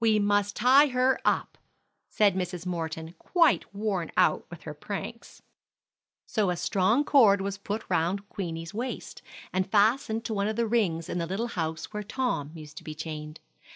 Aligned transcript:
"We 0.00 0.18
must 0.18 0.56
tie 0.56 0.88
her 0.88 1.20
up," 1.24 1.56
said 2.08 2.34
Mrs. 2.34 2.66
Morton, 2.66 3.14
quite 3.16 3.72
worn 3.72 4.10
out 4.16 4.44
with 4.50 4.62
her 4.64 4.74
pranks. 4.74 5.40
So 6.26 6.50
a 6.50 6.56
strong 6.56 7.04
cord 7.04 7.40
was 7.40 7.58
put 7.58 7.84
round 7.88 8.28
Queenie's 8.28 8.74
waist, 8.74 9.22
and 9.52 9.70
fastened 9.70 10.24
to 10.24 10.34
one 10.34 10.48
of 10.48 10.56
the 10.56 10.66
rings 10.66 11.08
in 11.08 11.18
the 11.18 11.28
little 11.28 11.46
house 11.46 11.92
where 11.92 12.02
Tom 12.02 12.50
used 12.54 12.76
to 12.78 12.82
be 12.82 12.96
chained. 12.96 13.38